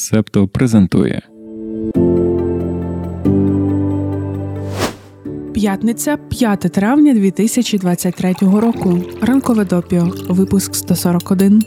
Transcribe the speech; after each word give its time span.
Септо 0.00 0.48
презентує 0.48 1.22
П'ятниця 5.54 6.16
5 6.16 6.60
травня 6.60 7.14
2023 7.14 8.34
року. 8.42 8.98
Ранкове 9.22 9.64
допіо. 9.64 10.12
Випуск 10.28 10.74
141. 10.74 11.62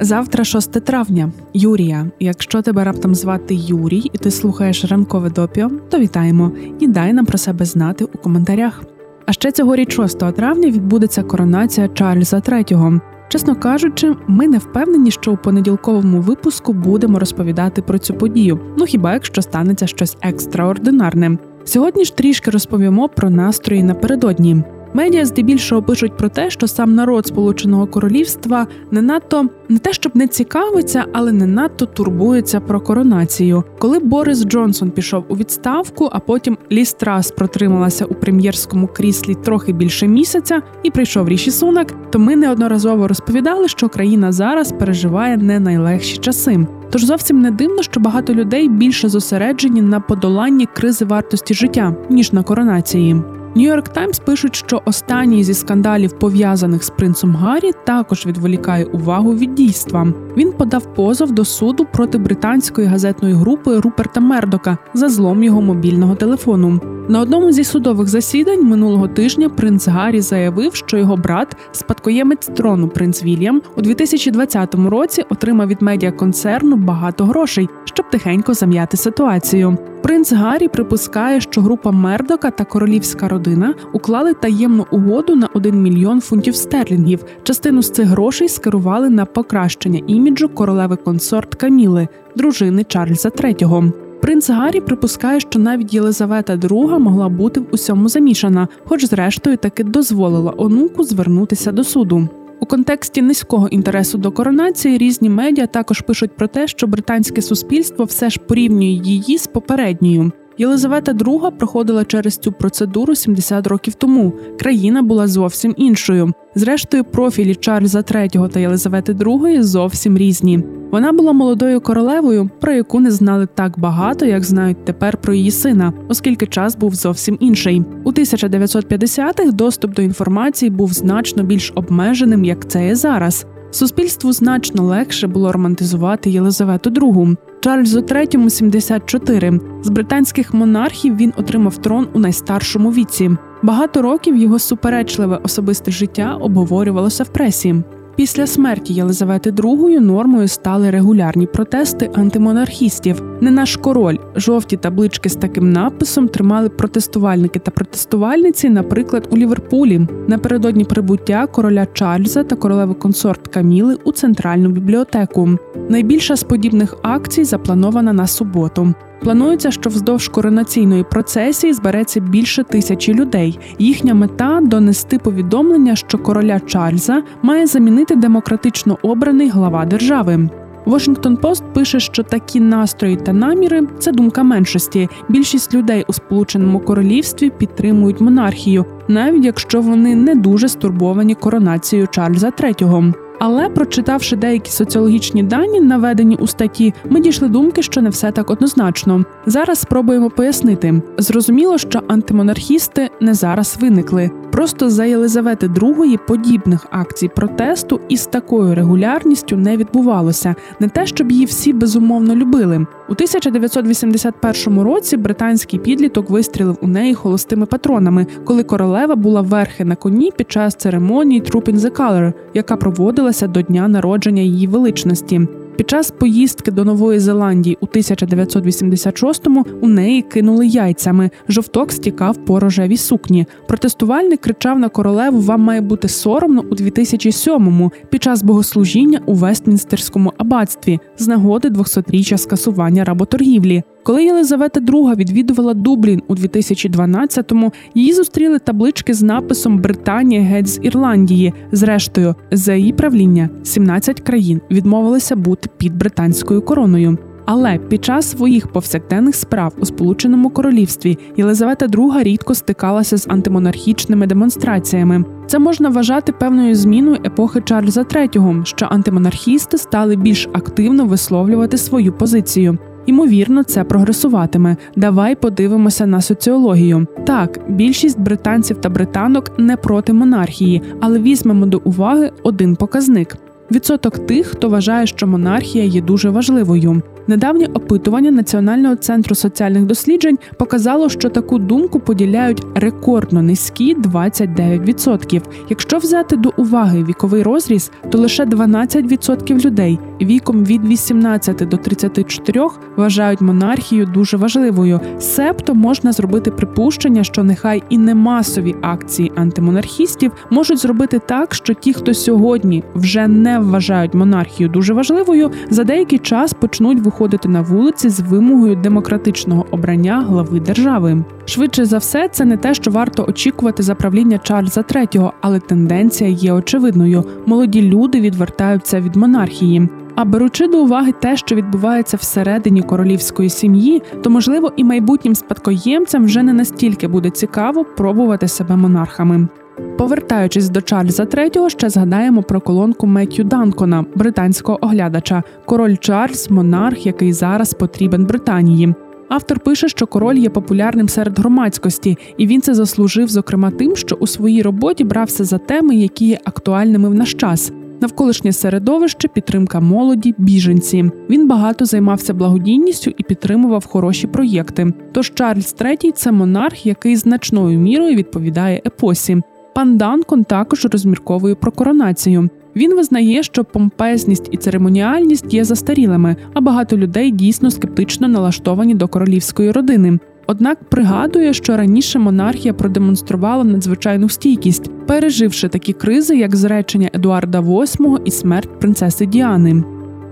Завтра 0.00 0.44
6 0.44 0.72
травня. 0.72 1.32
Юрія. 1.54 2.10
Якщо 2.20 2.62
тебе 2.62 2.84
раптом 2.84 3.14
звати 3.14 3.54
Юрій 3.54 4.10
і 4.12 4.18
ти 4.18 4.30
слухаєш 4.30 4.84
ранкове 4.84 5.30
допіо, 5.30 5.70
то 5.90 5.98
вітаємо 5.98 6.52
і 6.80 6.86
дай 6.86 7.12
нам 7.12 7.26
про 7.26 7.38
себе 7.38 7.64
знати 7.64 8.04
у 8.04 8.18
коментарях. 8.18 8.82
А 9.26 9.32
ще 9.32 9.52
цьогоріч 9.52 9.96
6 9.96 10.18
травня 10.18 10.70
відбудеться 10.70 11.22
коронація 11.22 11.88
Чарльза 11.88 12.36
III. 12.36 13.00
Чесно 13.32 13.54
кажучи, 13.54 14.16
ми 14.26 14.46
не 14.48 14.58
впевнені, 14.58 15.10
що 15.10 15.32
у 15.32 15.36
понеділковому 15.36 16.20
випуску 16.20 16.72
будемо 16.72 17.18
розповідати 17.18 17.82
про 17.82 17.98
цю 17.98 18.14
подію. 18.14 18.60
Ну 18.78 18.84
хіба 18.84 19.12
якщо 19.12 19.42
станеться 19.42 19.86
щось 19.86 20.16
екстраординарне? 20.22 21.38
Сьогодні 21.64 22.04
ж 22.04 22.16
трішки 22.16 22.50
розповімо 22.50 23.08
про 23.08 23.30
настрої 23.30 23.82
напередодні. 23.82 24.62
Медіа 24.94 25.24
здебільшого 25.24 25.82
пишуть 25.82 26.16
про 26.16 26.28
те, 26.28 26.50
що 26.50 26.68
сам 26.68 26.94
народ 26.94 27.26
Сполученого 27.26 27.86
Королівства 27.86 28.66
не 28.90 29.02
надто 29.02 29.48
не 29.68 29.78
те, 29.78 29.92
щоб 29.92 30.16
не 30.16 30.28
цікавиться, 30.28 31.04
але 31.12 31.32
не 31.32 31.46
надто 31.46 31.86
турбується 31.86 32.60
про 32.60 32.80
коронацію. 32.80 33.64
Коли 33.78 33.98
Борис 33.98 34.44
Джонсон 34.44 34.90
пішов 34.90 35.24
у 35.28 35.36
відставку, 35.36 36.08
а 36.12 36.18
потім 36.18 36.58
Ліс 36.72 36.92
Трас 36.92 37.30
протрималася 37.30 38.04
у 38.04 38.14
прем'єрському 38.14 38.86
кріслі 38.86 39.34
трохи 39.34 39.72
більше 39.72 40.06
місяця 40.06 40.62
і 40.82 40.90
прийшов 40.90 41.28
Ріші 41.28 41.50
Сунак, 41.50 41.94
то 42.10 42.18
ми 42.18 42.36
неодноразово 42.36 43.08
розповідали, 43.08 43.68
що 43.68 43.88
країна 43.88 44.32
зараз 44.32 44.72
переживає 44.72 45.36
не 45.36 45.60
найлегші 45.60 46.16
часи. 46.16 46.66
Тож 46.90 47.04
зовсім 47.04 47.40
не 47.40 47.50
дивно, 47.50 47.82
що 47.82 48.00
багато 48.00 48.34
людей 48.34 48.68
більше 48.68 49.08
зосереджені 49.08 49.82
на 49.82 50.00
подоланні 50.00 50.66
кризи 50.66 51.04
вартості 51.04 51.54
життя 51.54 51.96
ніж 52.10 52.32
на 52.32 52.42
коронації. 52.42 53.22
Нью-Йорк 53.54 53.88
Таймс 53.88 54.18
пишуть, 54.18 54.56
що 54.56 54.82
останній 54.84 55.44
зі 55.44 55.54
скандалів, 55.54 56.18
пов'язаних 56.18 56.84
з 56.84 56.90
принцем 56.90 57.36
Гаррі, 57.36 57.70
також 57.86 58.26
відволікає 58.26 58.84
увагу 58.84 59.34
від 59.34 59.54
дійства. 59.54 60.12
Він 60.36 60.52
подав 60.52 60.94
позов 60.94 61.32
до 61.32 61.44
суду 61.44 61.86
проти 61.92 62.18
британської 62.18 62.86
газетної 62.86 63.34
групи 63.34 63.80
Руперта 63.80 64.20
Мердока 64.20 64.78
за 64.94 65.08
злом 65.08 65.42
його 65.42 65.62
мобільного 65.62 66.14
телефону. 66.14 66.80
На 67.08 67.20
одному 67.20 67.52
зі 67.52 67.64
судових 67.64 68.08
засідань 68.08 68.64
минулого 68.64 69.08
тижня 69.08 69.48
принц 69.48 69.88
Гаррі 69.88 70.20
заявив, 70.20 70.74
що 70.74 70.98
його 70.98 71.16
брат, 71.16 71.56
спадкоємець 71.72 72.46
трону 72.46 72.88
принц 72.88 73.24
Вільям, 73.24 73.62
у 73.76 73.82
2020 73.82 74.74
році 74.74 75.24
отримав 75.30 75.68
від 75.68 75.82
медіаконцерну 75.82 76.76
багато 76.76 77.24
грошей, 77.24 77.68
щоб 77.84 78.10
тихенько 78.10 78.54
зам'яти 78.54 78.96
ситуацію. 78.96 79.78
Принц 80.02 80.32
Гаррі 80.32 80.68
припускає, 80.68 81.40
що 81.40 81.60
група 81.60 81.90
Мердока 81.90 82.50
та 82.50 82.64
королівська 82.64 83.28
родина 83.28 83.74
уклали 83.92 84.34
таємну 84.34 84.86
угоду 84.90 85.36
на 85.36 85.48
1 85.54 85.82
мільйон 85.82 86.20
фунтів 86.20 86.56
стерлінгів. 86.56 87.24
Частину 87.42 87.82
з 87.82 87.90
цих 87.90 88.06
грошей 88.06 88.48
скерували 88.48 89.10
на 89.10 89.24
покращення 89.24 90.00
іміджу 90.06 90.48
королеви 90.48 90.96
консорт 90.96 91.54
Каміли, 91.54 92.08
дружини 92.36 92.84
Чарльза 92.84 93.28
III. 93.28 93.92
Принц 94.22 94.50
Гаррі 94.50 94.80
припускає, 94.80 95.40
що 95.40 95.58
навіть 95.58 95.94
Єлизавета 95.94 96.56
II 96.56 96.98
могла 96.98 97.28
бути 97.28 97.60
в 97.60 97.66
усьому 97.70 98.08
замішана, 98.08 98.68
хоч 98.84 99.04
зрештою 99.04 99.56
таки 99.56 99.84
дозволила 99.84 100.54
онуку 100.56 101.04
звернутися 101.04 101.72
до 101.72 101.84
суду. 101.84 102.28
У 102.62 102.66
контексті 102.66 103.22
низького 103.22 103.68
інтересу 103.68 104.18
до 104.18 104.32
коронації 104.32 104.98
різні 104.98 105.30
медіа 105.30 105.66
також 105.66 106.00
пишуть 106.00 106.36
про 106.36 106.48
те, 106.48 106.68
що 106.68 106.86
британське 106.86 107.42
суспільство 107.42 108.04
все 108.04 108.30
ж 108.30 108.40
порівнює 108.40 109.00
її 109.04 109.38
з 109.38 109.46
попередньою. 109.46 110.32
Єлизавета 110.62 111.12
II 111.12 111.50
проходила 111.50 112.04
через 112.04 112.36
цю 112.36 112.52
процедуру 112.52 113.14
70 113.14 113.66
років 113.66 113.94
тому. 113.94 114.32
Країна 114.58 115.02
була 115.02 115.26
зовсім 115.26 115.74
іншою. 115.76 116.32
Зрештою, 116.54 117.04
профілі 117.04 117.54
Чарльза 117.54 117.98
III 117.98 118.48
та 118.48 118.60
Єлизавети 118.60 119.12
II 119.12 119.62
зовсім 119.62 120.18
різні. 120.18 120.64
Вона 120.92 121.12
була 121.12 121.32
молодою 121.32 121.80
королевою, 121.80 122.50
про 122.60 122.72
яку 122.72 123.00
не 123.00 123.10
знали 123.10 123.48
так 123.54 123.78
багато, 123.78 124.24
як 124.24 124.44
знають 124.44 124.84
тепер 124.84 125.16
про 125.16 125.34
її 125.34 125.50
сина, 125.50 125.92
оскільки 126.08 126.46
час 126.46 126.76
був 126.76 126.94
зовсім 126.94 127.36
інший. 127.40 127.82
У 128.04 128.12
1950-х 128.12 129.52
доступ 129.52 129.94
до 129.94 130.02
інформації 130.02 130.70
був 130.70 130.92
значно 130.92 131.42
більш 131.42 131.72
обмеженим, 131.74 132.44
як 132.44 132.70
це 132.70 132.86
є 132.86 132.94
зараз. 132.94 133.46
Суспільству 133.70 134.32
значно 134.32 134.82
легше 134.82 135.26
було 135.26 135.52
романтизувати 135.52 136.30
Єлизавету 136.30 136.90
II. 136.90 137.36
Чарльзу 137.62 138.00
III– 138.00 138.50
74. 138.50 139.60
З 139.82 139.88
британських 139.88 140.54
монархів 140.54 141.16
він 141.16 141.32
отримав 141.36 141.78
трон 141.78 142.08
у 142.12 142.18
найстаршому 142.18 142.92
віці. 142.92 143.30
Багато 143.62 144.02
років 144.02 144.36
його 144.36 144.58
суперечливе 144.58 145.40
особисте 145.42 145.90
життя 145.90 146.38
обговорювалося 146.40 147.24
в 147.24 147.28
пресі. 147.28 147.74
Після 148.16 148.46
смерті 148.46 148.94
Єлизавети 148.94 149.50
II 149.50 150.00
нормою 150.00 150.48
стали 150.48 150.90
регулярні 150.90 151.46
протести 151.46 152.10
антимонархістів. 152.14 153.22
Не 153.40 153.50
наш 153.50 153.76
король, 153.76 154.16
жовті 154.36 154.76
таблички 154.76 155.28
з 155.28 155.36
таким 155.36 155.72
написом 155.72 156.28
тримали 156.28 156.68
протестувальники 156.68 157.58
та 157.58 157.70
протестувальниці, 157.70 158.70
наприклад, 158.70 159.28
у 159.30 159.36
Ліверпулі 159.36 160.06
напередодні 160.28 160.84
прибуття 160.84 161.46
короля 161.46 161.86
Чарльза 161.86 162.44
та 162.44 162.56
королеви 162.56 162.94
консорт 162.94 163.48
Каміли 163.48 163.96
у 164.04 164.12
центральну 164.12 164.68
бібліотеку. 164.68 165.48
Найбільша 165.88 166.36
з 166.36 166.42
подібних 166.42 166.96
акцій 167.02 167.44
запланована 167.44 168.12
на 168.12 168.26
суботу. 168.26 168.94
Планується, 169.22 169.70
що 169.70 169.90
вздовж 169.90 170.28
коронаційної 170.28 171.04
процесії 171.04 171.72
збереться 171.72 172.20
більше 172.20 172.64
тисячі 172.64 173.14
людей. 173.14 173.58
Їхня 173.78 174.14
мета 174.14 174.60
донести 174.62 175.18
повідомлення, 175.18 175.96
що 175.96 176.18
короля 176.18 176.60
Чарльза 176.60 177.22
має 177.42 177.66
замінити 177.66 178.16
демократично 178.16 178.98
обраний 179.02 179.48
глава 179.48 179.84
держави. 179.84 180.48
Washington 180.86 181.40
Post 181.40 181.62
пише, 181.72 182.00
що 182.00 182.22
такі 182.22 182.60
настрої 182.60 183.16
та 183.16 183.32
наміри 183.32 183.86
це 183.98 184.12
думка 184.12 184.42
меншості. 184.42 185.08
Більшість 185.28 185.74
людей 185.74 186.04
у 186.08 186.12
Сполученому 186.12 186.80
Королівстві 186.80 187.50
підтримують 187.50 188.20
монархію, 188.20 188.84
навіть 189.08 189.44
якщо 189.44 189.80
вони 189.80 190.14
не 190.14 190.34
дуже 190.34 190.68
стурбовані 190.68 191.34
коронацією 191.34 192.08
Чарльза 192.08 192.50
III. 192.50 193.21
Але 193.44 193.68
прочитавши 193.68 194.36
деякі 194.36 194.70
соціологічні 194.70 195.42
дані, 195.42 195.80
наведені 195.80 196.36
у 196.36 196.46
статті, 196.46 196.94
ми 197.10 197.20
дійшли 197.20 197.48
думки, 197.48 197.82
що 197.82 198.02
не 198.02 198.08
все 198.08 198.30
так 198.30 198.50
однозначно. 198.50 199.24
Зараз 199.46 199.78
спробуємо 199.78 200.30
пояснити. 200.30 201.02
Зрозуміло, 201.18 201.78
що 201.78 202.02
антимонархісти 202.08 203.10
не 203.20 203.34
зараз 203.34 203.78
виникли. 203.80 204.30
Просто 204.52 204.90
за 204.90 205.04
Єлизавети 205.04 205.66
II 205.66 206.18
подібних 206.26 206.86
акцій 206.90 207.28
протесту 207.28 208.00
із 208.08 208.26
такою 208.26 208.74
регулярністю 208.74 209.56
не 209.56 209.76
відбувалося. 209.76 210.54
Не 210.80 210.88
те, 210.88 211.06
щоб 211.06 211.32
її 211.32 211.44
всі 211.44 211.72
безумовно 211.72 212.34
любили. 212.34 212.76
У 213.08 213.12
1981 213.12 214.80
році 214.80 215.16
британський 215.16 215.78
підліток 215.78 216.30
вистрілив 216.30 216.78
у 216.80 216.86
неї 216.86 217.14
холостими 217.14 217.66
патронами, 217.66 218.26
коли 218.44 218.62
королева 218.62 219.16
була 219.16 219.40
верхи 219.40 219.84
на 219.84 219.96
коні 219.96 220.32
під 220.36 220.52
час 220.52 220.74
церемонії 220.74 221.42
Troop 221.42 221.72
in 221.72 221.76
the 221.76 221.90
Color, 221.90 222.32
яка 222.54 222.76
проводилася 222.76 223.46
до 223.46 223.62
дня 223.62 223.88
народження 223.88 224.42
її 224.42 224.66
величності. 224.66 225.40
Під 225.82 225.90
час 225.90 226.10
поїздки 226.10 226.70
до 226.70 226.84
Нової 226.84 227.18
Зеландії 227.18 227.78
у 227.80 227.86
1986-му 227.86 229.66
у 229.80 229.88
неї 229.88 230.22
кинули 230.22 230.66
яйцями. 230.66 231.30
Жовток 231.48 231.92
стікав 231.92 232.44
по 232.44 232.60
рожевій 232.60 232.96
сукні. 232.96 233.46
Протестувальник 233.68 234.40
кричав 234.40 234.78
на 234.78 234.88
королеву 234.88 235.40
Вам 235.40 235.60
має 235.60 235.80
бути 235.80 236.08
соромно 236.08 236.60
у 236.70 236.74
2007-му 236.74 237.92
під 238.10 238.22
час 238.22 238.42
богослужіння 238.42 239.20
у 239.26 239.34
Вестмінстерському 239.34 240.32
аббатстві 240.38 241.00
з 241.18 241.28
нагоди 241.28 241.68
200-річчя 241.68 242.38
скасування 242.38 243.04
работоргівлі. 243.04 243.82
Коли 244.04 244.24
Єлизавета 244.24 244.80
II 244.80 245.16
відвідувала 245.16 245.74
Дублін 245.74 246.22
у 246.28 246.34
2012-му, 246.34 247.72
її 247.94 248.12
зустріли 248.12 248.58
таблички 248.58 249.14
з 249.14 249.22
написом 249.22 249.78
Британія 249.78 250.40
геть 250.40 250.68
з 250.68 250.80
Ірландії. 250.82 251.54
Зрештою, 251.72 252.34
за 252.50 252.74
її 252.74 252.92
правління 252.92 253.48
17 253.62 254.20
країн 254.20 254.60
відмовилися 254.70 255.36
бути 255.36 255.68
під 255.76 255.96
британською 255.96 256.62
короною. 256.62 257.18
Але 257.44 257.78
під 257.78 258.04
час 258.04 258.30
своїх 258.30 258.72
повсякденних 258.72 259.34
справ 259.34 259.74
у 259.80 259.86
Сполученому 259.86 260.50
Королівстві 260.50 261.18
Єлизавета 261.36 261.86
II 261.86 262.22
рідко 262.22 262.54
стикалася 262.54 263.16
з 263.16 263.28
антимонархічними 263.28 264.26
демонстраціями. 264.26 265.24
Це 265.46 265.58
можна 265.58 265.88
вважати 265.88 266.32
певною 266.32 266.74
зміною 266.74 267.18
епохи 267.24 267.60
Чарльза 267.60 268.02
III, 268.02 268.64
що 268.64 268.86
антимонархісти 268.90 269.78
стали 269.78 270.16
більш 270.16 270.48
активно 270.52 271.06
висловлювати 271.06 271.78
свою 271.78 272.12
позицію. 272.12 272.78
Ймовірно, 273.06 273.64
це 273.64 273.84
прогресуватиме. 273.84 274.76
Давай 274.96 275.34
подивимося 275.34 276.06
на 276.06 276.20
соціологію. 276.20 277.06
Так, 277.26 277.60
більшість 277.68 278.20
британців 278.20 278.80
та 278.80 278.88
британок 278.88 279.58
не 279.58 279.76
проти 279.76 280.12
монархії, 280.12 280.82
але 281.00 281.18
візьмемо 281.18 281.66
до 281.66 281.80
уваги 281.84 282.30
один 282.42 282.76
показник. 282.76 283.36
Відсоток 283.72 284.26
тих, 284.26 284.46
хто 284.46 284.68
вважає, 284.68 285.06
що 285.06 285.26
монархія 285.26 285.84
є 285.84 286.00
дуже 286.00 286.30
важливою. 286.30 287.02
Недавнє 287.26 287.66
опитування 287.74 288.30
Національного 288.30 288.96
центру 288.96 289.34
соціальних 289.34 289.84
досліджень 289.84 290.38
показало, 290.58 291.08
що 291.08 291.28
таку 291.28 291.58
думку 291.58 292.00
поділяють 292.00 292.62
рекордно 292.74 293.42
низькі 293.42 293.96
29%. 293.96 295.42
Якщо 295.70 295.98
взяти 295.98 296.36
до 296.36 296.52
уваги 296.56 297.04
віковий 297.04 297.42
розріз, 297.42 297.90
то 298.10 298.18
лише 298.18 298.44
12% 298.44 299.64
людей 299.64 299.98
віком 300.22 300.64
від 300.64 300.84
18 300.84 301.56
до 301.56 301.76
34 301.76 302.60
вважають 302.96 303.40
монархію 303.40 304.06
дуже 304.06 304.36
важливою. 304.36 305.00
Себто 305.18 305.74
можна 305.74 306.12
зробити 306.12 306.50
припущення, 306.50 307.24
що 307.24 307.44
нехай 307.44 307.82
і 307.88 307.98
не 307.98 308.14
масові 308.14 308.74
акції 308.82 309.32
антимонархістів 309.36 310.32
можуть 310.50 310.78
зробити 310.78 311.20
так, 311.26 311.54
що 311.54 311.74
ті, 311.74 311.92
хто 311.92 312.14
сьогодні 312.14 312.84
вже 312.94 313.28
не 313.28 313.58
вважають 313.62 314.14
монархію 314.14 314.68
дуже 314.68 314.94
важливою, 314.94 315.50
за 315.70 315.84
деякий 315.84 316.18
час 316.18 316.52
почнуть 316.52 317.00
виходити 317.00 317.48
на 317.48 317.60
вулиці 317.60 318.08
з 318.08 318.20
вимогою 318.20 318.76
демократичного 318.76 319.66
обрання 319.70 320.24
глави 320.28 320.60
держави. 320.60 321.24
Швидше 321.44 321.84
за 321.84 321.98
все, 321.98 322.28
це 322.28 322.44
не 322.44 322.56
те, 322.56 322.74
що 322.74 322.90
варто 322.90 323.24
очікувати 323.28 323.82
за 323.82 323.94
правління 323.94 324.38
Чарльза 324.38 324.80
III, 324.80 325.30
але 325.40 325.60
тенденція 325.60 326.30
є 326.30 326.52
очевидною. 326.52 327.24
Молоді 327.46 327.82
люди 327.82 328.20
відвертаються 328.20 329.00
від 329.00 329.16
монархії. 329.16 329.88
А 330.14 330.24
беручи 330.24 330.66
до 330.66 330.82
уваги 330.82 331.12
те, 331.12 331.36
що 331.36 331.56
відбувається 331.56 332.16
всередині 332.16 332.82
королівської 332.82 333.50
сім'ї, 333.50 334.02
то 334.22 334.30
можливо 334.30 334.72
і 334.76 334.84
майбутнім 334.84 335.34
спадкоємцям 335.34 336.24
вже 336.24 336.42
не 336.42 336.52
настільки 336.52 337.08
буде 337.08 337.30
цікаво 337.30 337.84
пробувати 337.84 338.48
себе 338.48 338.76
монархами. 338.76 339.48
Повертаючись 339.98 340.68
до 340.68 340.80
Чарльза 340.80 341.24
III, 341.24 341.68
ще 341.68 341.90
згадаємо 341.90 342.42
про 342.42 342.60
колонку 342.60 343.06
Меттю 343.06 343.44
Данкона, 343.44 344.04
британського 344.14 344.78
оглядача, 344.82 345.42
король 345.64 345.96
Чарльз, 345.96 346.50
монарх, 346.50 347.06
який 347.06 347.32
зараз 347.32 347.74
потрібен 347.74 348.26
Британії. 348.26 348.94
Автор 349.28 349.60
пише, 349.60 349.88
що 349.88 350.06
король 350.06 350.36
є 350.36 350.48
популярним 350.48 351.08
серед 351.08 351.38
громадськості, 351.38 352.18
і 352.36 352.46
він 352.46 352.62
це 352.62 352.74
заслужив, 352.74 353.28
зокрема, 353.28 353.70
тим, 353.70 353.96
що 353.96 354.16
у 354.16 354.26
своїй 354.26 354.62
роботі 354.62 355.04
брався 355.04 355.44
за 355.44 355.58
теми, 355.58 355.96
які 355.96 356.26
є 356.26 356.38
актуальними 356.44 357.08
в 357.08 357.14
наш 357.14 357.34
час. 357.34 357.72
Навколишнє 358.00 358.52
середовище, 358.52 359.28
підтримка 359.28 359.80
молоді, 359.80 360.34
біженці. 360.38 361.10
Він 361.30 361.48
багато 361.48 361.84
займався 361.84 362.34
благодійністю 362.34 363.10
і 363.16 363.22
підтримував 363.22 363.86
хороші 363.86 364.26
проєкти. 364.26 364.92
Тож 365.12 365.34
Чарльз 365.34 365.74
III– 365.80 366.12
це 366.14 366.32
монарх, 366.32 366.86
який 366.86 367.16
значною 367.16 367.78
мірою 367.78 368.16
відповідає 368.16 368.82
епосі. 368.86 369.42
Пан 369.74 369.96
Данкон 369.96 370.44
також 370.44 370.84
розмірковує 370.84 371.54
про 371.54 371.72
коронацію. 371.72 372.48
Він 372.76 372.96
визнає, 372.96 373.42
що 373.42 373.64
помпезність 373.64 374.48
і 374.50 374.56
церемоніальність 374.56 375.54
є 375.54 375.64
застарілими, 375.64 376.36
а 376.54 376.60
багато 376.60 376.96
людей 376.96 377.30
дійсно 377.30 377.70
скептично 377.70 378.28
налаштовані 378.28 378.94
до 378.94 379.08
королівської 379.08 379.70
родини. 379.70 380.18
Однак 380.46 380.84
пригадує, 380.84 381.52
що 381.52 381.76
раніше 381.76 382.18
монархія 382.18 382.74
продемонструвала 382.74 383.64
надзвичайну 383.64 384.28
стійкість, 384.28 384.90
переживши 385.06 385.68
такі 385.68 385.92
кризи, 385.92 386.36
як 386.36 386.56
зречення 386.56 387.10
Едуарда 387.12 387.60
VIII 387.60 388.20
і 388.24 388.30
смерть 388.30 388.80
принцеси 388.80 389.26
Діани. 389.26 389.84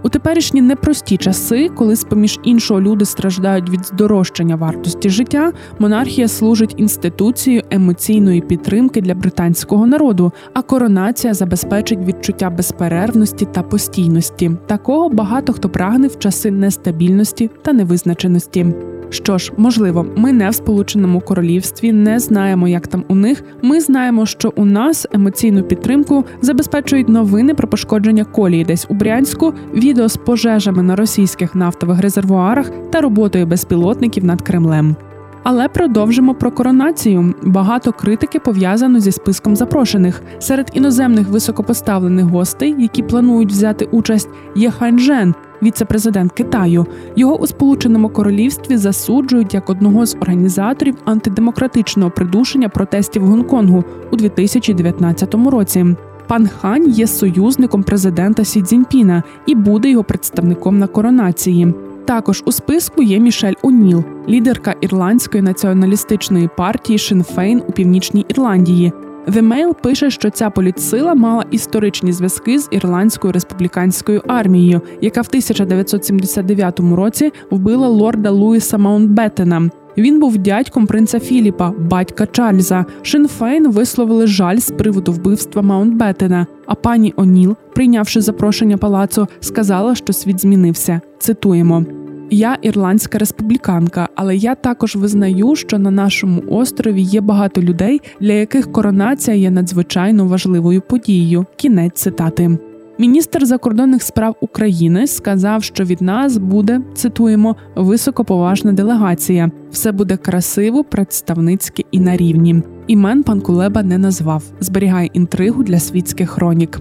У 0.02 0.08
теперішні 0.08 0.62
непрості 0.62 1.16
часи, 1.16 1.68
коли 1.68 1.96
з 1.96 2.04
поміж 2.04 2.38
іншого 2.42 2.80
люди 2.80 3.04
страждають 3.04 3.70
від 3.70 3.86
здорожчання 3.86 4.56
вартості 4.56 5.10
життя, 5.10 5.52
монархія 5.78 6.28
служить 6.28 6.74
інституцією 6.76 7.62
емоційної 7.70 8.40
підтримки 8.40 9.00
для 9.00 9.14
британського 9.14 9.86
народу, 9.86 10.32
а 10.54 10.62
коронація 10.62 11.34
забезпечить 11.34 12.04
відчуття 12.06 12.50
безперервності 12.50 13.46
та 13.52 13.62
постійності. 13.62 14.50
Такого 14.66 15.08
багато 15.08 15.52
хто 15.52 15.68
прагне 15.68 16.08
в 16.08 16.18
часи 16.18 16.50
нестабільності 16.50 17.50
та 17.62 17.72
невизначеності. 17.72 18.66
Що 19.10 19.38
ж, 19.38 19.52
можливо, 19.56 20.06
ми 20.16 20.32
не 20.32 20.50
в 20.50 20.54
Сполученому 20.54 21.20
Королівстві, 21.20 21.92
не 21.92 22.18
знаємо, 22.18 22.68
як 22.68 22.86
там 22.86 23.04
у 23.08 23.14
них. 23.14 23.44
Ми 23.62 23.80
знаємо, 23.80 24.26
що 24.26 24.52
у 24.56 24.64
нас 24.64 25.06
емоційну 25.12 25.62
підтримку 25.62 26.24
забезпечують 26.42 27.08
новини 27.08 27.54
про 27.54 27.68
пошкодження 27.68 28.24
колії 28.24 28.64
десь 28.64 28.86
у 28.88 28.94
Брянську, 28.94 29.54
відео 29.74 30.08
з 30.08 30.16
пожежами 30.16 30.82
на 30.82 30.96
російських 30.96 31.54
нафтових 31.54 32.00
резервуарах 32.00 32.70
та 32.90 33.00
роботою 33.00 33.46
безпілотників 33.46 34.24
над 34.24 34.42
Кремлем. 34.42 34.96
Але 35.42 35.68
продовжимо 35.68 36.34
про 36.34 36.50
коронацію. 36.50 37.34
Багато 37.42 37.92
критики 37.92 38.38
пов'язано 38.38 39.00
зі 39.00 39.12
списком 39.12 39.56
запрошених. 39.56 40.22
Серед 40.38 40.70
іноземних 40.74 41.28
високопоставлених 41.28 42.24
гостей, 42.24 42.74
які 42.78 43.02
планують 43.02 43.50
взяти 43.50 43.84
участь, 43.84 44.28
є 44.54 44.70
Хань 44.70 44.97
Чжен, 44.97 45.34
віце-президент 45.62 46.32
Китаю. 46.32 46.86
Його 47.16 47.36
у 47.36 47.46
Сполученому 47.46 48.08
Королівстві 48.08 48.76
засуджують 48.76 49.54
як 49.54 49.70
одного 49.70 50.06
з 50.06 50.16
організаторів 50.20 50.96
антидемократичного 51.04 52.10
придушення 52.10 52.68
протестів 52.68 53.26
Гонконгу 53.26 53.84
у 54.10 54.16
2019 54.16 55.34
році. 55.34 55.86
Пан 56.26 56.48
Хань 56.48 56.88
є 56.90 57.06
союзником 57.06 57.82
президента 57.82 58.44
Сі 58.44 58.62
Цзіньпіна 58.62 59.22
і 59.46 59.54
буде 59.54 59.90
його 59.90 60.04
представником 60.04 60.78
на 60.78 60.86
коронації. 60.86 61.74
Також 62.04 62.42
у 62.46 62.52
списку 62.52 63.02
є 63.02 63.18
Мішель 63.18 63.54
О'Ніл, 63.62 64.04
лідерка 64.28 64.74
ірландської 64.80 65.42
націоналістичної 65.42 66.48
партії 66.56 66.98
Шинн 66.98 67.34
Фейн 67.34 67.62
у 67.68 67.72
північній 67.72 68.26
Ірландії. 68.28 68.92
The 69.26 69.42
Mail 69.42 69.74
пише, 69.82 70.10
що 70.10 70.30
ця 70.30 70.50
політсила 70.50 71.14
мала 71.14 71.44
історичні 71.50 72.12
зв'язки 72.12 72.58
з 72.58 72.68
ірландською 72.70 73.32
республіканською 73.32 74.22
армією, 74.26 74.80
яка 75.00 75.20
в 75.20 75.26
1979 75.28 76.80
році 76.80 77.32
вбила 77.50 77.88
лорда 77.88 78.30
Луїса 78.30 78.78
Маунтбеттена. 78.78 79.70
Він 79.96 80.20
був 80.20 80.38
дядьком 80.38 80.86
принца 80.86 81.20
Філіпа, 81.20 81.72
батька 81.78 82.26
Чарльза. 82.26 82.84
Шинфейн 83.02 83.70
висловили 83.70 84.26
жаль 84.26 84.56
з 84.56 84.70
приводу 84.70 85.12
вбивства 85.12 85.62
Маунтбеттена, 85.62 86.46
А 86.66 86.74
пані 86.74 87.14
О'Ніл, 87.16 87.56
прийнявши 87.74 88.20
запрошення 88.20 88.76
палацу, 88.76 89.28
сказала, 89.40 89.94
що 89.94 90.12
світ 90.12 90.40
змінився. 90.40 91.00
Цитуємо. 91.18 91.99
Я 92.30 92.58
ірландська 92.62 93.18
республіканка, 93.18 94.08
але 94.14 94.36
я 94.36 94.54
також 94.54 94.96
визнаю, 94.96 95.56
що 95.56 95.78
на 95.78 95.90
нашому 95.90 96.42
острові 96.48 97.02
є 97.02 97.20
багато 97.20 97.62
людей, 97.62 98.00
для 98.20 98.32
яких 98.32 98.72
коронація 98.72 99.36
є 99.36 99.50
надзвичайно 99.50 100.26
важливою 100.26 100.80
подією. 100.80 101.46
Кінець 101.56 101.92
цитати. 101.94 102.58
Міністр 102.98 103.46
закордонних 103.46 104.02
справ 104.02 104.36
України 104.40 105.06
сказав, 105.06 105.62
що 105.62 105.84
від 105.84 106.02
нас 106.02 106.36
буде 106.36 106.80
цитуємо 106.94 107.56
високоповажна 107.76 108.72
делегація. 108.72 109.50
Все 109.70 109.92
буде 109.92 110.16
красиво, 110.16 110.84
представницьке 110.84 111.82
і 111.90 112.00
на 112.00 112.16
рівні. 112.16 112.62
Імен 112.86 113.22
пан 113.22 113.40
Кулеба 113.40 113.82
не 113.82 113.98
назвав, 113.98 114.42
зберігає 114.60 115.10
інтригу 115.12 115.62
для 115.62 115.78
світських 115.78 116.30
хронік. 116.30 116.80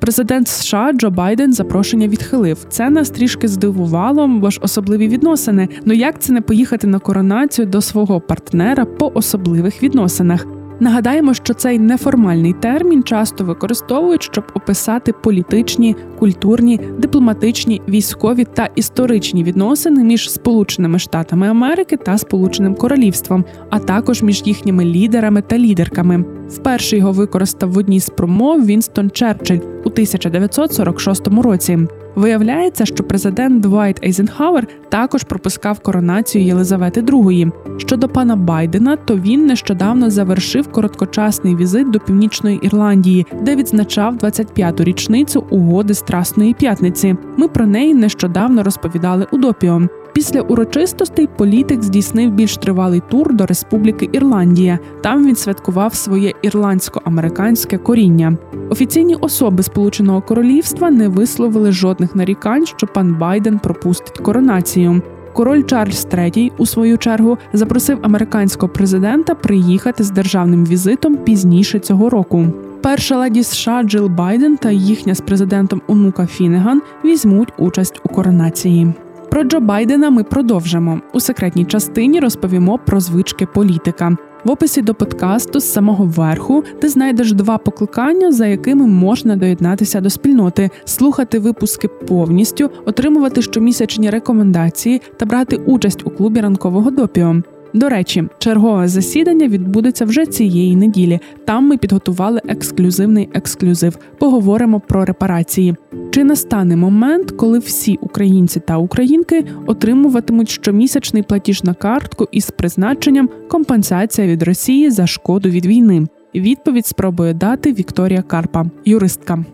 Президент 0.00 0.48
США 0.48 0.92
Джо 0.92 1.10
Байден 1.10 1.52
запрошення 1.52 2.08
відхилив. 2.08 2.66
Це 2.68 2.90
нас 2.90 3.10
трішки 3.10 3.48
здивувало, 3.48 4.28
бо 4.28 4.50
ж 4.50 4.60
особливі 4.62 5.08
відносини. 5.08 5.68
Ну 5.84 5.94
як 5.94 6.18
це 6.18 6.32
не 6.32 6.40
поїхати 6.40 6.86
на 6.86 6.98
коронацію 6.98 7.66
до 7.66 7.80
свого 7.80 8.20
партнера 8.20 8.84
по 8.84 9.12
особливих 9.14 9.82
відносинах? 9.82 10.55
Нагадаємо, 10.80 11.34
що 11.34 11.54
цей 11.54 11.78
неформальний 11.78 12.52
термін 12.52 13.02
часто 13.02 13.44
використовують, 13.44 14.22
щоб 14.22 14.44
описати 14.54 15.12
політичні, 15.12 15.96
культурні, 16.18 16.80
дипломатичні, 16.98 17.82
військові 17.88 18.44
та 18.44 18.68
історичні 18.74 19.44
відносини 19.44 20.04
між 20.04 20.30
Сполученими 20.30 20.98
Штатами 20.98 21.48
Америки 21.48 21.96
та 21.96 22.18
Сполученим 22.18 22.74
Королівством, 22.74 23.44
а 23.70 23.78
також 23.78 24.22
між 24.22 24.42
їхніми 24.46 24.84
лідерами 24.84 25.42
та 25.42 25.58
лідерками. 25.58 26.24
Вперше 26.48 26.96
його 26.96 27.12
використав 27.12 27.72
в 27.72 27.78
одній 27.78 28.00
з 28.00 28.10
промов 28.10 28.66
Вінстон 28.66 29.10
Черчилль 29.10 29.60
у 29.84 29.88
1946 29.88 31.28
році. 31.28 31.78
Виявляється, 32.16 32.86
що 32.86 33.04
президент 33.04 33.60
Двайт 33.60 34.04
Ейзенхауер 34.04 34.66
також 34.88 35.24
пропускав 35.24 35.80
коронацію 35.80 36.44
Єлизавети 36.44 37.00
II. 37.00 37.52
Щодо 37.78 38.08
пана 38.08 38.36
Байдена, 38.36 38.96
то 38.96 39.16
він 39.16 39.46
нещодавно 39.46 40.10
завершив 40.10 40.72
короткочасний 40.72 41.56
візит 41.56 41.90
до 41.90 42.00
північної 42.00 42.58
Ірландії, 42.62 43.26
де 43.42 43.56
відзначав 43.56 44.16
25-ту 44.16 44.84
річницю 44.84 45.44
угоди 45.50 45.94
Страсної 45.94 46.54
п'ятниці. 46.54 47.16
Ми 47.36 47.48
про 47.48 47.66
неї 47.66 47.94
нещодавно 47.94 48.62
розповідали 48.62 49.26
у 49.32 49.38
допіо. 49.38 49.82
Після 50.16 50.40
урочистостей 50.40 51.28
політик 51.36 51.82
здійснив 51.82 52.30
більш 52.30 52.56
тривалий 52.56 53.02
тур 53.10 53.34
до 53.34 53.46
Республіки 53.46 54.08
Ірландія. 54.12 54.78
Там 55.02 55.26
він 55.26 55.36
святкував 55.36 55.94
своє 55.94 56.32
ірландсько-американське 56.42 57.78
коріння. 57.78 58.36
Офіційні 58.70 59.14
особи 59.14 59.62
Сполученого 59.62 60.20
Королівства 60.22 60.90
не 60.90 61.08
висловили 61.08 61.72
жодних 61.72 62.14
нарікань, 62.14 62.66
що 62.66 62.86
пан 62.86 63.14
Байден 63.14 63.58
пропустить 63.58 64.18
коронацію. 64.18 65.02
Король 65.32 65.62
Чарльз 65.62 66.06
III, 66.12 66.52
у 66.58 66.66
свою 66.66 66.98
чергу 66.98 67.38
запросив 67.52 67.98
американського 68.02 68.72
президента 68.72 69.34
приїхати 69.34 70.04
з 70.04 70.10
державним 70.10 70.66
візитом 70.66 71.16
пізніше 71.16 71.78
цього 71.78 72.10
року. 72.10 72.46
Перша 72.82 73.18
леді 73.18 73.42
США 73.42 73.82
Джил 73.82 74.08
Байден 74.08 74.56
та 74.56 74.70
їхня 74.70 75.14
з 75.14 75.20
президентом 75.20 75.82
онука 75.86 76.26
Фінеган 76.26 76.82
візьмуть 77.04 77.52
участь 77.58 78.00
у 78.04 78.08
коронації. 78.08 78.94
Про 79.30 79.44
Джо 79.44 79.60
Байдена 79.60 80.10
ми 80.10 80.24
продовжимо 80.24 81.00
у 81.12 81.20
секретній 81.20 81.64
частині. 81.64 82.20
Розповімо 82.20 82.78
про 82.86 83.00
звички 83.00 83.46
політика. 83.46 84.16
В 84.44 84.50
описі 84.50 84.82
до 84.82 84.94
подкасту 84.94 85.60
з 85.60 85.72
самого 85.72 86.04
верху 86.04 86.64
ти 86.80 86.88
знайдеш 86.88 87.32
два 87.32 87.58
покликання, 87.58 88.32
за 88.32 88.46
якими 88.46 88.86
можна 88.86 89.36
доєднатися 89.36 90.00
до 90.00 90.10
спільноти, 90.10 90.70
слухати 90.84 91.38
випуски 91.38 91.88
повністю, 91.88 92.70
отримувати 92.86 93.42
щомісячні 93.42 94.10
рекомендації 94.10 95.02
та 95.16 95.26
брати 95.26 95.56
участь 95.56 96.06
у 96.06 96.10
клубі 96.10 96.40
ранкового 96.40 96.90
допіо. 96.90 97.36
До 97.76 97.88
речі, 97.88 98.24
чергове 98.38 98.88
засідання 98.88 99.48
відбудеться 99.48 100.04
вже 100.04 100.26
цієї 100.26 100.76
неділі. 100.76 101.20
Там 101.44 101.68
ми 101.68 101.76
підготували 101.76 102.40
ексклюзивний 102.48 103.28
ексклюзив. 103.34 103.98
Поговоримо 104.18 104.80
про 104.80 105.04
репарації. 105.04 105.74
Чи 106.10 106.24
настане 106.24 106.76
момент, 106.76 107.30
коли 107.30 107.58
всі 107.58 107.98
українці 108.00 108.60
та 108.60 108.76
українки 108.76 109.44
отримуватимуть 109.66 110.50
щомісячний 110.50 111.22
платіж 111.22 111.64
на 111.64 111.74
картку 111.74 112.28
із 112.32 112.50
призначенням 112.50 113.28
компенсація 113.48 114.26
від 114.26 114.42
Росії 114.42 114.90
за 114.90 115.06
шкоду 115.06 115.48
від 115.48 115.66
війни? 115.66 116.06
Відповідь 116.34 116.86
спробує 116.86 117.34
дати 117.34 117.72
Вікторія 117.72 118.22
Карпа, 118.22 118.66
юристка. 118.84 119.44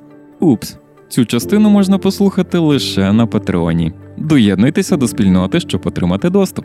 Упс, 0.40 0.76
цю 1.08 1.24
частину 1.24 1.70
можна 1.70 1.98
послухати 1.98 2.58
лише 2.58 3.12
на 3.12 3.26
Патреоні. 3.26 3.92
Доєднуйтеся 4.18 4.96
до 4.96 5.08
спільноти, 5.08 5.60
щоб 5.60 5.80
отримати 5.84 6.30
доступ. 6.30 6.64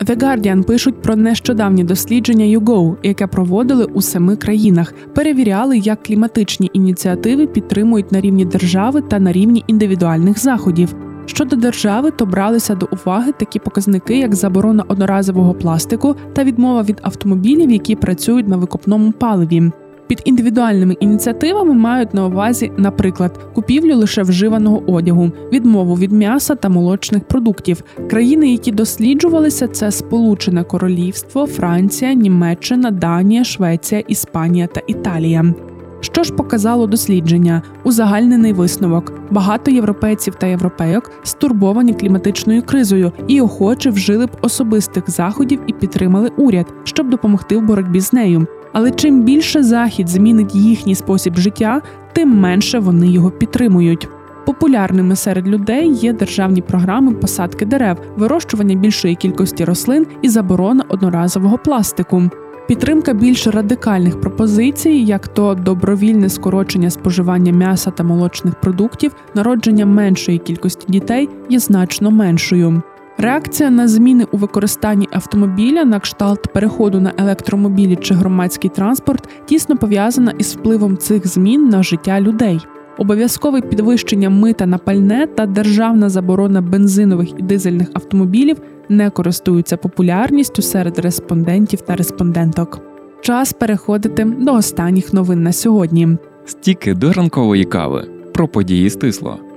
The 0.00 0.16
Guardian 0.16 0.62
пишуть 0.62 1.02
про 1.02 1.16
нещодавні 1.16 1.84
дослідження 1.84 2.58
YouGo, 2.58 2.96
яке 3.02 3.26
проводили 3.26 3.84
у 3.84 4.02
семи 4.02 4.36
країнах. 4.36 4.94
Перевіряли, 5.14 5.78
як 5.78 6.02
кліматичні 6.02 6.70
ініціативи 6.72 7.46
підтримують 7.46 8.12
на 8.12 8.20
рівні 8.20 8.44
держави 8.44 9.02
та 9.02 9.18
на 9.18 9.32
рівні 9.32 9.64
індивідуальних 9.66 10.38
заходів. 10.38 10.94
Щодо 11.26 11.56
держави, 11.56 12.10
то 12.10 12.26
бралися 12.26 12.74
до 12.74 12.88
уваги 12.92 13.32
такі 13.32 13.58
показники, 13.58 14.18
як 14.18 14.34
заборона 14.34 14.84
одноразового 14.88 15.54
пластику 15.54 16.16
та 16.32 16.44
відмова 16.44 16.82
від 16.82 16.98
автомобілів, 17.02 17.70
які 17.70 17.96
працюють 17.96 18.48
на 18.48 18.56
викопному 18.56 19.12
паливі. 19.12 19.70
Під 20.10 20.22
індивідуальними 20.24 20.96
ініціативами 21.00 21.74
мають 21.74 22.14
на 22.14 22.26
увазі, 22.26 22.72
наприклад, 22.76 23.40
купівлю 23.54 23.96
лише 23.96 24.22
вживаного 24.22 24.92
одягу, 24.92 25.32
відмову 25.52 25.94
від 25.94 26.12
м'яса 26.12 26.54
та 26.54 26.68
молочних 26.68 27.24
продуктів. 27.24 27.82
Країни, 28.10 28.50
які 28.50 28.72
досліджувалися, 28.72 29.68
це 29.68 29.90
Сполучене 29.90 30.64
Королівство, 30.64 31.46
Франція, 31.46 32.12
Німеччина, 32.14 32.90
Данія, 32.90 33.44
Швеція, 33.44 34.00
Іспанія 34.00 34.66
та 34.66 34.80
Італія. 34.86 35.54
Що 36.00 36.22
ж 36.22 36.34
показало 36.34 36.86
дослідження? 36.86 37.62
Узагальнений 37.84 38.52
висновок: 38.52 39.12
багато 39.30 39.70
європейців 39.70 40.34
та 40.34 40.46
європейок 40.46 41.10
стурбовані 41.22 41.94
кліматичною 41.94 42.62
кризою 42.62 43.12
і 43.26 43.40
охоче 43.40 43.90
вжили 43.90 44.26
б 44.26 44.30
особистих 44.42 45.10
заходів 45.10 45.60
і 45.66 45.72
підтримали 45.72 46.30
уряд, 46.36 46.66
щоб 46.84 47.10
допомогти 47.10 47.56
в 47.56 47.62
боротьбі 47.62 48.00
з 48.00 48.12
нею. 48.12 48.46
Але 48.72 48.90
чим 48.90 49.22
більше 49.22 49.62
захід 49.62 50.08
змінить 50.08 50.54
їхній 50.54 50.94
спосіб 50.94 51.36
життя, 51.36 51.82
тим 52.12 52.40
менше 52.40 52.78
вони 52.78 53.08
його 53.08 53.30
підтримують. 53.30 54.08
Популярними 54.46 55.16
серед 55.16 55.48
людей 55.48 55.92
є 55.92 56.12
державні 56.12 56.62
програми 56.62 57.12
посадки 57.12 57.64
дерев, 57.64 57.96
вирощування 58.16 58.74
більшої 58.74 59.14
кількості 59.14 59.64
рослин 59.64 60.06
і 60.22 60.28
заборона 60.28 60.84
одноразового 60.88 61.58
пластику. 61.58 62.22
Підтримка 62.68 63.12
більш 63.12 63.46
радикальних 63.46 64.20
пропозицій, 64.20 64.90
як 64.90 65.28
то 65.28 65.54
добровільне 65.54 66.28
скорочення 66.28 66.90
споживання 66.90 67.52
м'яса 67.52 67.90
та 67.90 68.04
молочних 68.04 68.54
продуктів, 68.54 69.12
народження 69.34 69.86
меншої 69.86 70.38
кількості 70.38 70.92
дітей 70.92 71.28
є 71.48 71.58
значно 71.58 72.10
меншою. 72.10 72.82
Реакція 73.20 73.70
на 73.70 73.88
зміни 73.88 74.26
у 74.32 74.36
використанні 74.36 75.08
автомобіля 75.12 75.84
на 75.84 76.00
кшталт 76.00 76.52
переходу 76.52 77.00
на 77.00 77.12
електромобілі 77.18 77.96
чи 77.96 78.14
громадський 78.14 78.70
транспорт 78.70 79.28
тісно 79.46 79.76
пов'язана 79.76 80.32
із 80.38 80.54
впливом 80.54 80.96
цих 80.96 81.26
змін 81.26 81.68
на 81.68 81.82
життя 81.82 82.20
людей. 82.20 82.60
Обов'язкове 82.98 83.60
підвищення 83.60 84.30
мита 84.30 84.66
на 84.66 84.78
пальне 84.78 85.26
та 85.26 85.46
державна 85.46 86.08
заборона 86.08 86.60
бензинових 86.60 87.28
і 87.38 87.42
дизельних 87.42 87.88
автомобілів 87.94 88.56
не 88.88 89.10
користуються 89.10 89.76
популярністю 89.76 90.62
серед 90.62 90.98
респондентів 90.98 91.80
та 91.80 91.96
респонденток. 91.96 92.80
Час 93.20 93.52
переходити 93.52 94.24
до 94.24 94.54
останніх 94.54 95.12
новин 95.12 95.42
на 95.42 95.52
сьогодні. 95.52 96.08
Стіки 96.44 96.94
до 96.94 97.12
ранкової 97.12 97.64
кави 97.64 98.08
про 98.34 98.48
події 98.48 98.90
стисло. 98.90 99.49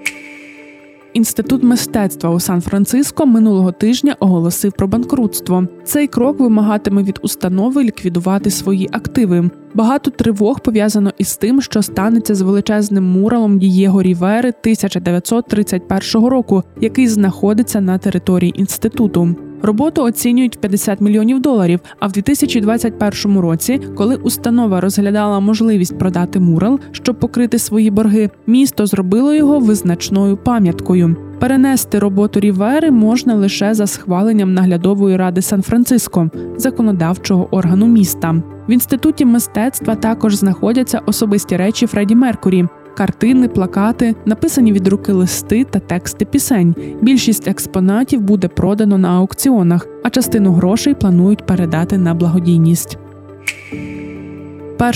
Інститут 1.13 1.63
мистецтва 1.63 2.29
у 2.29 2.39
Сан-Франциско 2.39 3.25
минулого 3.25 3.71
тижня 3.71 4.15
оголосив 4.19 4.71
про 4.71 4.87
банкрутство. 4.87 5.67
Цей 5.83 6.07
крок 6.07 6.39
вимагатиме 6.39 7.03
від 7.03 7.19
установи 7.21 7.83
ліквідувати 7.83 8.51
свої 8.51 8.89
активи. 8.91 9.49
Багато 9.73 10.11
тривог 10.11 10.59
пов'язано 10.59 11.11
із 11.17 11.37
тим, 11.37 11.61
що 11.61 11.81
станеться 11.81 12.35
з 12.35 12.41
величезним 12.41 13.03
муралом 13.03 13.59
Дієго 13.59 14.01
Рівери 14.01 14.49
1931 14.49 16.27
року, 16.27 16.63
який 16.81 17.07
знаходиться 17.07 17.81
на 17.81 17.97
території 17.97 18.59
інституту. 18.59 19.35
Роботу 19.63 20.03
оцінюють 20.03 20.55
в 20.55 20.59
50 20.59 21.01
мільйонів 21.01 21.39
доларів. 21.39 21.79
А 21.99 22.07
в 22.07 22.11
2021 22.11 23.39
році, 23.39 23.79
коли 23.95 24.15
установа 24.15 24.81
розглядала 24.81 25.39
можливість 25.39 25.99
продати 25.99 26.39
мурал, 26.39 26.79
щоб 26.91 27.19
покрити 27.19 27.59
свої 27.59 27.91
борги, 27.91 28.29
місто 28.47 28.85
зробило 28.85 29.33
його 29.33 29.59
визначною 29.59 30.37
пам'яткою. 30.37 31.15
Перенести 31.39 31.99
роботу 31.99 32.39
Рівери 32.39 32.91
можна 32.91 33.35
лише 33.35 33.73
за 33.73 33.87
схваленням 33.87 34.53
наглядової 34.53 35.17
ради 35.17 35.41
Сан-Франциско, 35.41 36.29
законодавчого 36.57 37.55
органу 37.55 37.87
міста. 37.87 38.35
В 38.69 38.71
інституті 38.71 39.25
мистецтва 39.25 39.95
також 39.95 40.35
знаходяться 40.35 41.01
особисті 41.05 41.57
речі 41.57 41.87
Фредді 41.87 42.15
Меркурі. 42.15 42.65
Картини, 42.97 43.47
плакати, 43.47 44.15
написані 44.25 44.73
від 44.73 44.87
руки 44.87 45.11
листи 45.11 45.63
та 45.63 45.79
тексти 45.79 46.25
пісень. 46.25 46.75
Більшість 47.01 47.47
експонатів 47.47 48.21
буде 48.21 48.47
продано 48.47 48.97
на 48.97 49.09
аукціонах, 49.09 49.87
а 50.03 50.09
частину 50.09 50.53
грошей 50.53 50.93
планують 50.93 51.45
передати 51.45 51.97
на 51.97 52.13
благодійність. 52.13 52.97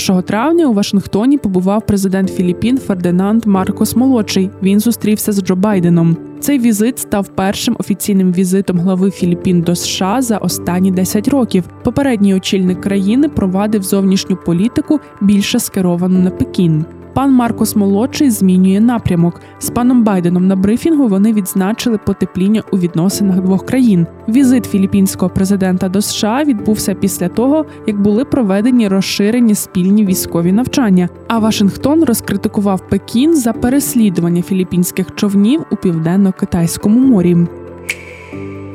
1 0.10 0.22
травня 0.22 0.68
у 0.68 0.74
Вашингтоні 0.74 1.38
побував 1.38 1.86
президент 1.86 2.30
Філіппін 2.30 2.78
Фердинанд 2.78 3.46
Маркос 3.46 3.96
Молодший. 3.96 4.50
Він 4.64 4.80
зустрівся 4.80 5.32
з 5.32 5.42
Джо 5.42 5.56
Байденом. 5.56 6.18
Цей 6.40 6.60
візит 6.60 7.00
став 7.00 7.28
першим 7.28 7.76
офіційним 7.80 8.34
візитом 8.34 8.80
глави 8.80 9.12
Філіппін 9.12 9.62
до 9.62 9.76
США 9.76 10.22
за 10.22 10.38
останні 10.38 10.92
10 10.92 11.28
років. 11.28 11.64
Попередній 11.84 12.36
очільник 12.36 12.82
країни 12.82 13.30
провадив 13.30 13.84
зовнішню 13.84 14.38
політику 14.46 15.00
більше 15.22 15.60
скеровану 15.60 16.20
на 16.20 16.30
Пекін. 16.30 16.86
Пан 17.18 17.34
Маркос 17.34 17.76
молодший 17.76 18.30
змінює 18.30 18.80
напрямок. 18.80 19.42
З 19.60 19.70
паном 19.70 20.04
Байденом 20.04 20.48
на 20.48 20.56
брифінгу 20.56 21.08
вони 21.08 21.34
відзначили 21.34 21.98
потепління 21.98 22.64
у 22.72 22.78
відносинах 22.78 23.42
двох 23.42 23.66
країн. 23.66 24.08
Візит 24.30 24.66
філіппінського 24.66 25.30
президента 25.30 25.90
до 25.90 26.02
США 26.02 26.44
відбувся 26.44 26.94
після 26.94 27.30
того, 27.30 27.66
як 27.88 28.02
були 28.02 28.26
проведені 28.26 28.88
розширені 28.88 29.56
спільні 29.56 30.06
військові 30.06 30.52
навчання. 30.52 31.10
А 31.28 31.40
Вашингтон 31.40 32.04
розкритикував 32.04 32.90
Пекін 32.90 33.36
за 33.36 33.54
переслідування 33.54 34.42
філіппінських 34.42 35.16
човнів 35.16 35.62
у 35.72 35.76
південно-китайському 35.76 37.00
морі. 37.00 37.38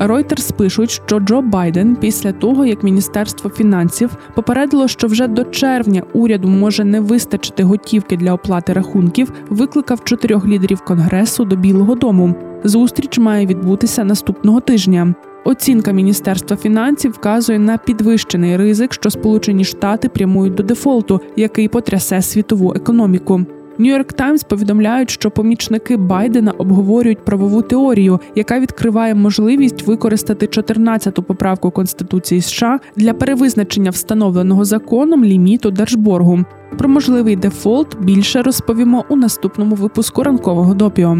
Reuters 0.07 0.57
пишуть, 0.57 0.91
що 0.91 1.21
Джо 1.21 1.43
Байден 1.43 1.97
після 1.97 2.33
того, 2.33 2.65
як 2.65 2.83
Міністерство 2.83 3.51
фінансів 3.51 4.11
попередило, 4.35 4.89
що 4.89 5.07
вже 5.07 5.27
до 5.27 5.45
червня 5.45 6.03
уряду 6.13 6.49
може 6.49 6.85
не 6.85 7.01
вистачити 7.01 7.63
готівки 7.63 8.17
для 8.17 8.33
оплати 8.33 8.73
рахунків, 8.73 9.33
викликав 9.49 10.05
чотирьох 10.05 10.47
лідерів 10.47 10.81
конгресу 10.81 11.45
до 11.45 11.57
Білого 11.57 11.95
Дому. 11.95 12.35
Зустріч 12.65 13.19
має 13.19 13.47
відбутися 13.47 14.05
наступного 14.05 14.61
тижня. 14.61 15.15
Оцінка 15.45 15.93
Міністерства 15.93 16.57
фінансів 16.57 17.13
вказує 17.13 17.59
на 17.59 17.79
підвищений 17.79 18.57
ризик, 18.57 18.93
що 18.95 19.11
Сполучені 19.11 19.65
Штати 19.65 20.09
прямують 20.09 20.55
до 20.55 20.63
дефолту, 20.63 21.21
який 21.37 21.69
потрясе 21.69 22.23
світову 22.23 22.75
економіку. 22.75 23.47
Нью-Йорк 23.79 24.13
Таймс 24.13 24.45
повідомляють, 24.45 25.11
що 25.11 25.31
помічники 25.31 25.97
Байдена 25.97 26.53
обговорюють 26.59 27.25
правову 27.25 27.63
теорію, 27.63 28.21
яка 28.35 28.61
відкриває 28.61 29.15
можливість 29.15 29.87
використати 29.87 30.47
14-ту 30.47 31.23
поправку 31.23 31.71
Конституції 31.71 32.41
США 32.41 32.81
для 32.97 33.15
перевизначення 33.15 33.91
встановленого 33.91 34.65
законом 34.65 35.25
ліміту 35.25 35.71
держборгу. 35.71 36.45
Про 36.79 36.89
можливий 36.89 37.37
дефолт 37.37 37.97
більше 38.01 38.43
розповімо 38.43 39.05
у 39.09 39.17
наступному 39.17 39.75
випуску 39.75 40.23
ранкового 40.23 40.75
допіо. 40.75 41.19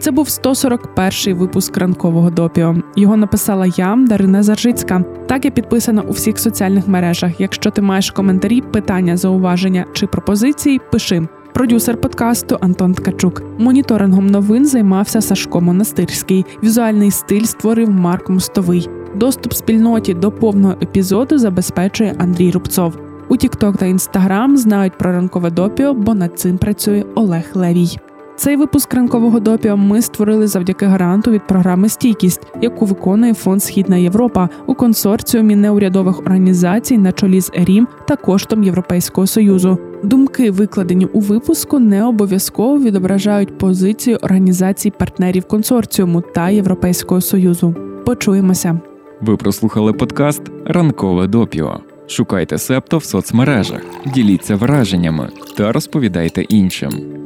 Це 0.00 0.10
був 0.10 0.26
141-й 0.26 1.32
випуск 1.32 1.76
ранкового 1.76 2.30
допіо. 2.30 2.76
Його 2.96 3.16
написала 3.16 3.66
я, 3.76 4.04
Дарина 4.08 4.42
Заржицька. 4.42 5.04
Так 5.26 5.44
я 5.44 5.50
підписана 5.50 6.02
у 6.02 6.12
всіх 6.12 6.38
соціальних 6.38 6.88
мережах. 6.88 7.40
Якщо 7.40 7.70
ти 7.70 7.82
маєш 7.82 8.10
коментарі, 8.10 8.60
питання, 8.60 9.16
зауваження 9.16 9.84
чи 9.92 10.06
пропозиції, 10.06 10.80
пиши. 10.92 11.28
продюсер 11.52 12.00
подкасту 12.00 12.58
Антон 12.60 12.94
Ткачук. 12.94 13.42
Моніторингом 13.58 14.26
новин 14.26 14.66
займався 14.66 15.20
Сашко 15.20 15.60
Монастирський. 15.60 16.44
Візуальний 16.62 17.10
стиль 17.10 17.44
створив 17.44 17.90
Марк 17.90 18.28
Мостовий. 18.28 18.88
Доступ 19.14 19.52
спільноті 19.52 20.14
до 20.14 20.30
повного 20.30 20.74
епізоду 20.82 21.38
забезпечує 21.38 22.14
Андрій 22.18 22.50
Рубцов. 22.50 22.98
У 23.28 23.34
TikTok 23.34 23.76
та 23.76 23.86
Instagram 23.86 24.56
знають 24.56 24.98
про 24.98 25.12
ранкове 25.12 25.50
допіо, 25.50 25.94
бо 25.94 26.14
над 26.14 26.38
цим 26.38 26.58
працює 26.58 27.04
Олег 27.14 27.44
Левій. 27.54 27.98
Цей 28.38 28.56
випуск 28.56 28.94
ранкового 28.94 29.40
допіо 29.40 29.76
ми 29.76 30.02
створили 30.02 30.46
завдяки 30.46 30.86
гранту 30.86 31.30
від 31.30 31.46
програми 31.46 31.88
Стійкість, 31.88 32.40
яку 32.62 32.84
виконує 32.84 33.34
фонд 33.34 33.62
Східна 33.62 33.96
Європа 33.96 34.48
у 34.66 34.74
консорціумі 34.74 35.56
неурядових 35.56 36.18
організацій 36.18 36.98
на 36.98 37.12
чолі 37.12 37.40
з 37.40 37.50
ЕРІМ 37.54 37.88
та 38.08 38.16
коштом 38.16 38.62
Європейського 38.62 39.26
союзу. 39.26 39.78
Думки, 40.02 40.50
викладені 40.50 41.06
у 41.06 41.20
випуску, 41.20 41.78
не 41.78 42.04
обов'язково 42.04 42.78
відображають 42.78 43.58
позицію 43.58 44.18
організацій 44.22 44.90
партнерів 44.90 45.44
консорціуму 45.44 46.20
та 46.20 46.48
Європейського 46.48 47.20
союзу. 47.20 47.74
Почуємося. 48.06 48.80
Ви 49.20 49.36
прослухали 49.36 49.92
подкаст 49.92 50.42
Ранкове 50.64 51.26
допіо. 51.26 51.80
Шукайте 52.06 52.58
септо 52.58 52.98
в 52.98 53.04
соцмережах, 53.04 53.80
діліться 54.14 54.56
враженнями 54.56 55.28
та 55.56 55.72
розповідайте 55.72 56.42
іншим. 56.42 57.18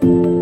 Thank 0.00 0.14
you. 0.14 0.37